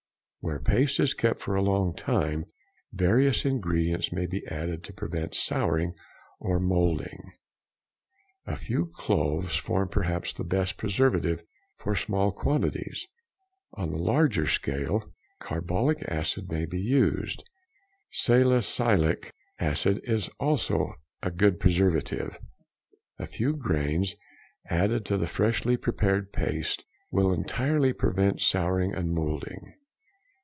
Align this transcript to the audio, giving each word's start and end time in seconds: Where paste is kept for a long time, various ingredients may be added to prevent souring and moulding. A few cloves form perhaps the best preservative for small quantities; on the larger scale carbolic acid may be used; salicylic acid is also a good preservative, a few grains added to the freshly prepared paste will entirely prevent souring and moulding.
Where 0.43 0.57
paste 0.57 0.99
is 0.99 1.13
kept 1.13 1.39
for 1.39 1.53
a 1.53 1.61
long 1.61 1.95
time, 1.95 2.45
various 2.91 3.45
ingredients 3.45 4.11
may 4.11 4.25
be 4.25 4.43
added 4.47 4.83
to 4.85 4.91
prevent 4.91 5.35
souring 5.35 5.93
and 6.39 6.63
moulding. 6.63 7.31
A 8.47 8.55
few 8.55 8.87
cloves 8.87 9.55
form 9.55 9.89
perhaps 9.89 10.33
the 10.33 10.43
best 10.43 10.77
preservative 10.77 11.43
for 11.77 11.93
small 11.95 12.31
quantities; 12.31 13.07
on 13.75 13.91
the 13.91 13.99
larger 13.99 14.47
scale 14.47 15.13
carbolic 15.39 16.01
acid 16.07 16.51
may 16.51 16.65
be 16.65 16.81
used; 16.81 17.47
salicylic 18.09 19.31
acid 19.59 20.01
is 20.05 20.27
also 20.39 20.95
a 21.21 21.29
good 21.29 21.59
preservative, 21.59 22.39
a 23.19 23.27
few 23.27 23.55
grains 23.55 24.15
added 24.65 25.05
to 25.05 25.17
the 25.17 25.27
freshly 25.27 25.77
prepared 25.77 26.33
paste 26.33 26.83
will 27.11 27.31
entirely 27.31 27.93
prevent 27.93 28.41
souring 28.41 28.91
and 28.91 29.11
moulding. 29.11 29.75